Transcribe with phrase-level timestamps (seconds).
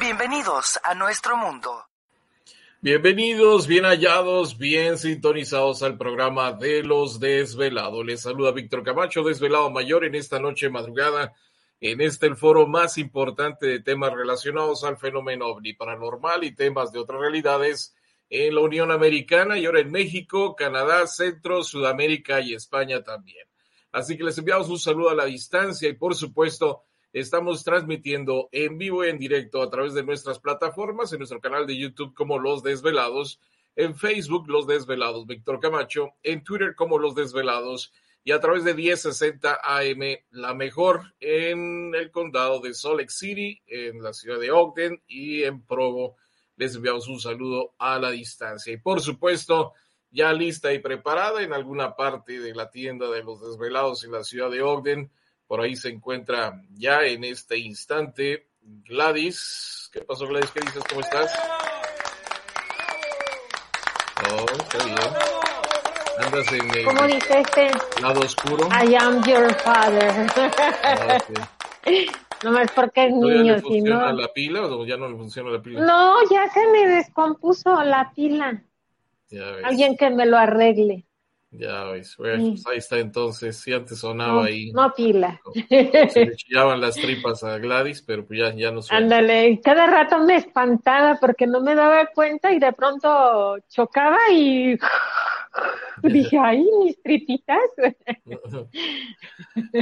[0.00, 1.84] Bienvenidos a nuestro mundo.
[2.80, 8.06] Bienvenidos, bien hallados, bien sintonizados al programa de los desvelados.
[8.06, 11.34] Les saluda Víctor Camacho, desvelado mayor en esta noche madrugada
[11.82, 16.92] en este el foro más importante de temas relacionados al fenómeno ovni paranormal y temas
[16.92, 17.94] de otras realidades
[18.30, 23.46] en la Unión Americana y ahora en México, Canadá, Centro, Sudamérica y España también.
[23.92, 28.78] Así que les enviamos un saludo a la distancia y por supuesto estamos transmitiendo en
[28.78, 32.38] vivo y en directo a través de nuestras plataformas, en nuestro canal de YouTube como
[32.38, 33.40] Los Desvelados,
[33.76, 38.74] en Facebook Los Desvelados Víctor Camacho, en Twitter como Los Desvelados y a través de
[38.74, 44.50] 1060 AM, la mejor en el condado de Salt Lake City, en la ciudad de
[44.50, 46.16] Ogden y en Provo.
[46.56, 48.72] Les enviamos un saludo a la distancia.
[48.72, 49.72] Y por supuesto,
[50.10, 54.22] ya lista y preparada en alguna parte de la tienda de los desvelados en la
[54.22, 55.10] ciudad de Ogden.
[55.50, 59.90] Por ahí se encuentra ya en este instante Gladys.
[59.92, 60.52] ¿Qué pasó, Gladys?
[60.52, 60.84] ¿Qué dices?
[60.88, 61.36] ¿Cómo estás?
[64.30, 64.96] Oh, está bien.
[66.24, 67.68] Andas en el ¿Cómo dice este?
[68.00, 68.68] lado oscuro.
[68.68, 70.30] I am your father.
[70.84, 71.40] Ah, ok.
[72.44, 74.20] no más porque es ¿Todavía niño, le funciona no.
[74.20, 75.80] la pila o ya no le funciona la pila?
[75.80, 78.62] No, ya se me descompuso la pila.
[79.30, 81.08] Ya ves, Alguien que me lo arregle.
[81.52, 82.16] Ya ves.
[82.16, 83.56] Bueno, pues ahí está entonces.
[83.58, 84.70] Sí, antes sonaba No, ahí.
[84.72, 85.40] no pila.
[85.68, 89.02] Se le chillaban las tripas a Gladys, pero pues ya, ya no suena.
[89.04, 94.78] Ándale, cada rato me espantaba porque no me daba cuenta y de pronto chocaba y
[96.02, 97.58] dije, ay, mis tripitas.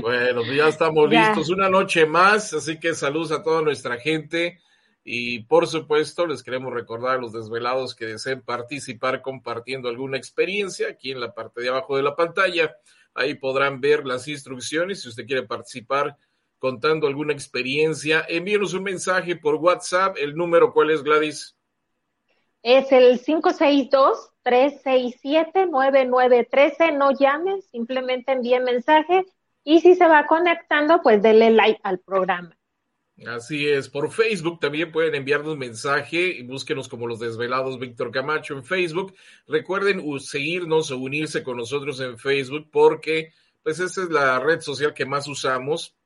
[0.01, 1.21] Bueno, pues ya estamos Ya.
[1.28, 1.51] listos.
[1.51, 4.59] Una noche más, así que saludos a toda nuestra gente.
[5.11, 10.89] Y por supuesto, les queremos recordar a los desvelados que deseen participar compartiendo alguna experiencia
[10.89, 12.77] aquí en la parte de abajo de la pantalla.
[13.15, 15.01] Ahí podrán ver las instrucciones.
[15.01, 16.19] Si usted quiere participar
[16.59, 20.19] contando alguna experiencia, envíenos un mensaje por WhatsApp.
[20.19, 21.57] El número, ¿cuál es, Gladys?
[22.63, 23.19] Es el
[24.45, 26.99] 562-367-9913.
[26.99, 29.25] No llamen, simplemente envíen mensaje.
[29.65, 32.58] Y si se va conectando, pues dele like al programa.
[33.27, 38.55] Así es, por Facebook también pueden enviarnos mensaje y búsquenos como los desvelados Víctor Camacho
[38.55, 39.12] en Facebook.
[39.49, 43.33] Recuerden seguirnos o unirse con nosotros en Facebook porque
[43.65, 45.97] pues esa es la red social que más usamos.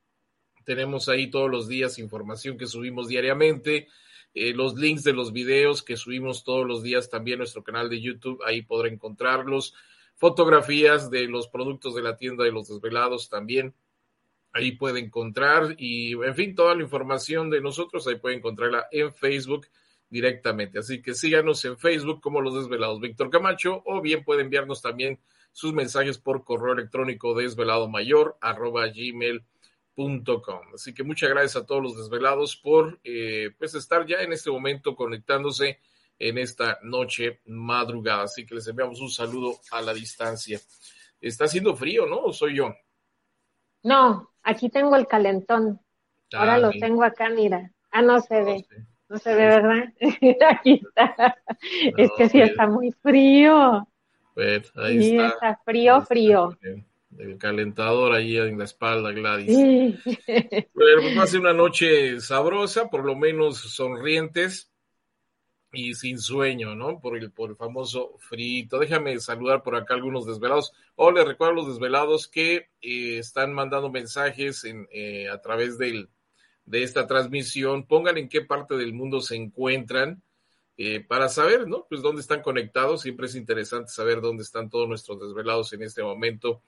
[0.65, 3.89] Tenemos ahí todos los días información que subimos diariamente,
[4.33, 8.01] eh, los links de los videos que subimos todos los días también nuestro canal de
[8.01, 9.75] YouTube, ahí podrá encontrarlos,
[10.15, 13.75] fotografías de los productos de la tienda de los desvelados también
[14.53, 19.13] ahí puede encontrar y en fin toda la información de nosotros ahí puede encontrarla en
[19.13, 19.67] Facebook
[20.09, 20.79] directamente.
[20.79, 23.01] Así que síganos en Facebook como los desvelados.
[23.01, 25.19] Víctor Camacho o bien puede enviarnos también
[25.51, 29.43] sus mensajes por correo electrónico desvelado mayor arroba gmail.com
[30.73, 34.49] así que muchas gracias a todos los desvelados por eh, pues estar ya en este
[34.49, 35.79] momento conectándose
[36.17, 38.23] en esta noche madrugada.
[38.23, 40.59] Así que les enviamos un saludo a la distancia.
[41.19, 42.75] Está haciendo frío no o soy yo
[43.83, 45.79] No, aquí tengo el calentón.
[46.33, 46.87] Ahora Ah, lo mira.
[46.87, 47.71] tengo acá, mira.
[47.91, 48.65] Ah, no se No ve.
[49.09, 49.83] No se ve, ¿verdad?
[50.49, 51.37] Aquí está.
[51.97, 52.47] es que sí mira.
[52.47, 53.87] está muy frío.
[54.35, 55.27] Bueno, ahí Sí, está.
[55.27, 56.57] está frío, Ahí está frío.
[56.61, 56.85] El,
[57.19, 59.55] el calentador ahí en la espalda, Gladys.
[59.55, 59.99] Sí.
[60.73, 64.72] Bueno, pues va a ser una noche sabrosa, por lo menos sonrientes
[65.73, 66.99] y sin sueño, ¿no?
[66.99, 68.77] Por el, por el famoso frito.
[68.77, 70.71] Déjame saludar por acá algunos desvelados.
[70.95, 75.79] O les recuerdo a los desvelados que eh, están mandando mensajes en, eh, a través
[75.79, 76.09] del,
[76.65, 77.87] de esta transmisión.
[77.87, 80.21] Pongan en qué parte del mundo se encuentran
[80.77, 81.87] eh, para saber, ¿no?
[81.89, 83.01] Pues dónde están conectados.
[83.01, 86.61] Siempre es interesante saber dónde están todos nuestros desvelados en este momento,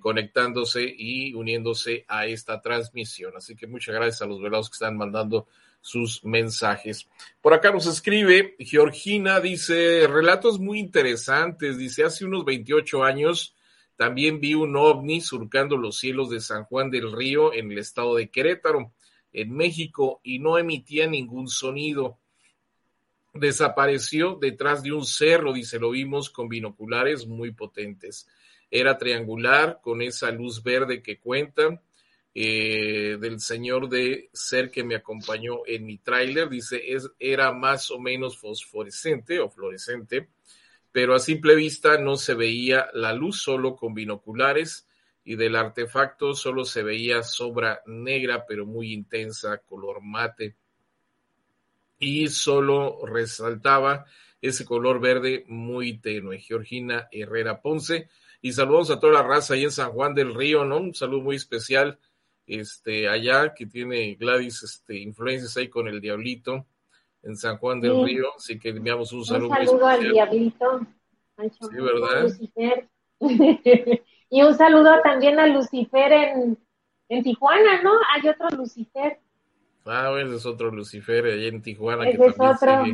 [0.00, 3.36] conectándose y uniéndose a esta transmisión.
[3.36, 5.46] Así que muchas gracias a los velados que están mandando
[5.86, 7.08] sus mensajes.
[7.40, 13.54] Por acá nos escribe Georgina, dice, relatos muy interesantes, dice, hace unos 28 años
[13.94, 18.16] también vi un ovni surcando los cielos de San Juan del Río en el estado
[18.16, 18.92] de Querétaro,
[19.32, 22.18] en México, y no emitía ningún sonido.
[23.32, 28.26] Desapareció detrás de un cerro, dice, lo vimos con binoculares muy potentes.
[28.72, 31.80] Era triangular, con esa luz verde que cuentan.
[32.38, 36.50] Eh, del señor de ser que me acompañó en mi tráiler.
[36.50, 40.28] Dice, es, era más o menos fosforescente o fluorescente,
[40.92, 44.86] pero a simple vista no se veía la luz solo con binoculares
[45.24, 50.56] y del artefacto solo se veía sobra negra pero muy intensa, color mate.
[51.98, 54.04] Y solo resaltaba
[54.42, 56.38] ese color verde muy tenue.
[56.38, 58.10] Georgina Herrera Ponce.
[58.42, 60.76] Y saludos a toda la raza ahí en San Juan del Río, ¿no?
[60.76, 61.98] Un saludo muy especial
[62.46, 66.66] este, allá, que tiene Gladys este, influencias ahí con el Diablito
[67.22, 69.50] en San Juan del Río, así que enviamos un saludo.
[69.50, 70.86] Un saludo al Diablito.
[71.38, 72.22] sí, ¿verdad?
[72.22, 72.88] Lucifer.
[74.30, 76.58] y un saludo también a Lucifer en,
[77.08, 77.92] en Tijuana, ¿no?
[78.14, 79.18] Hay otro Lucifer.
[79.84, 82.08] Ah, bueno, es otro Lucifer allá en Tijuana.
[82.08, 82.84] Ese es otro.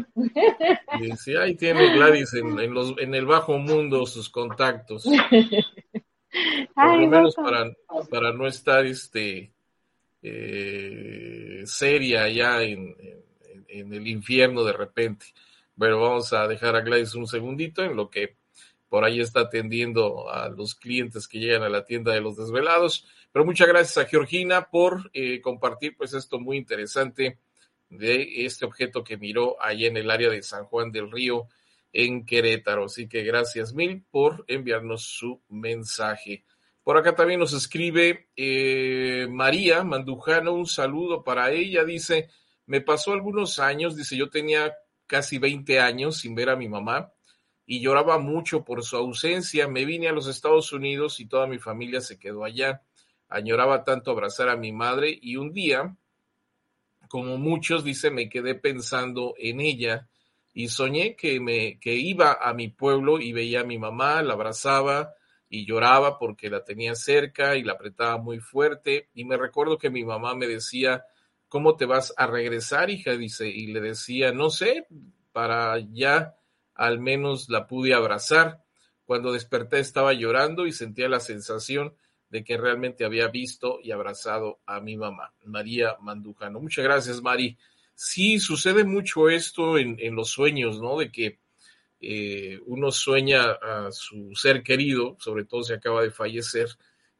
[1.00, 5.04] Y, sí, ahí tiene Gladys en, en, los, en el bajo mundo sus contactos.
[6.75, 7.70] Por lo menos para,
[8.11, 9.52] para no estar este
[10.23, 12.94] eh, seria ya en,
[13.69, 15.26] en, el infierno de repente.
[15.79, 18.37] Pero vamos a dejar a Gladys un segundito en lo que
[18.88, 23.06] por ahí está atendiendo a los clientes que llegan a la tienda de los desvelados.
[23.32, 27.38] Pero muchas gracias a Georgina por eh, compartir pues esto muy interesante
[27.88, 31.49] de este objeto que miró allá en el área de San Juan del Río
[31.93, 32.87] en Querétaro.
[32.87, 36.44] Así que gracias mil por enviarnos su mensaje.
[36.83, 41.85] Por acá también nos escribe eh, María Mandujano, un saludo para ella.
[41.85, 42.29] Dice,
[42.67, 44.75] me pasó algunos años, dice, yo tenía
[45.06, 47.12] casi 20 años sin ver a mi mamá
[47.67, 49.69] y lloraba mucho por su ausencia.
[49.69, 52.83] Me vine a los Estados Unidos y toda mi familia se quedó allá.
[53.29, 55.97] Añoraba tanto abrazar a mi madre y un día,
[57.09, 60.09] como muchos, dice, me quedé pensando en ella
[60.54, 64.34] y soñé que me que iba a mi pueblo y veía a mi mamá, la
[64.34, 65.14] abrazaba
[65.49, 69.90] y lloraba porque la tenía cerca y la apretaba muy fuerte y me recuerdo que
[69.90, 71.04] mi mamá me decía,
[71.49, 74.87] "¿Cómo te vas a regresar, hija?" dice y le decía, "No sé,
[75.32, 76.37] para ya
[76.75, 78.62] al menos la pude abrazar."
[79.04, 81.94] Cuando desperté estaba llorando y sentía la sensación
[82.31, 86.60] de que realmente había visto y abrazado a mi mamá, María Mandujano.
[86.60, 87.58] Muchas gracias, Mari
[87.94, 90.99] sí sucede mucho esto en, los sueños, ¿no?
[90.99, 91.39] De que
[92.00, 96.69] eh, uno sueña a su ser querido, sobre todo si acaba de fallecer,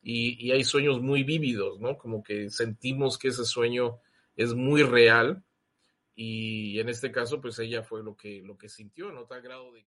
[0.03, 1.97] y, y, hay sueños muy vívidos, ¿no?
[1.97, 4.01] Como que sentimos que ese sueño
[4.37, 5.45] es muy real,
[6.15, 9.25] y en este caso, pues ella fue lo que, lo que sintió, ¿no?
[9.25, 9.85] Tal grado de...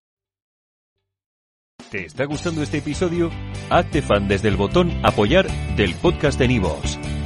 [1.91, 3.29] ¿Te está gustando este episodio?
[3.69, 6.97] Hazte fan desde el botón apoyar del podcast de Nivos.